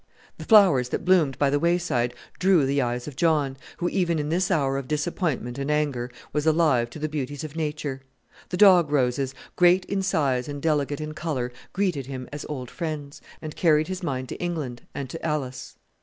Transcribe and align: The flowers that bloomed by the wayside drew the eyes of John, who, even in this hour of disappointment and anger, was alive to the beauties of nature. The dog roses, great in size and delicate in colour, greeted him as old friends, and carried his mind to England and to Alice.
The 0.39 0.45
flowers 0.45 0.89
that 0.89 1.05
bloomed 1.05 1.37
by 1.37 1.51
the 1.51 1.59
wayside 1.59 2.15
drew 2.39 2.65
the 2.65 2.81
eyes 2.81 3.07
of 3.07 3.15
John, 3.15 3.55
who, 3.77 3.87
even 3.89 4.17
in 4.17 4.29
this 4.29 4.49
hour 4.49 4.79
of 4.79 4.87
disappointment 4.87 5.59
and 5.59 5.69
anger, 5.69 6.09
was 6.33 6.47
alive 6.47 6.89
to 6.89 6.97
the 6.97 7.07
beauties 7.07 7.43
of 7.43 7.55
nature. 7.55 8.01
The 8.49 8.57
dog 8.57 8.89
roses, 8.91 9.35
great 9.55 9.85
in 9.85 10.01
size 10.01 10.47
and 10.47 10.59
delicate 10.59 11.01
in 11.01 11.13
colour, 11.13 11.51
greeted 11.71 12.07
him 12.07 12.27
as 12.33 12.47
old 12.49 12.71
friends, 12.71 13.21
and 13.43 13.55
carried 13.55 13.89
his 13.89 14.01
mind 14.01 14.29
to 14.29 14.37
England 14.39 14.81
and 14.95 15.07
to 15.11 15.23
Alice. 15.23 15.75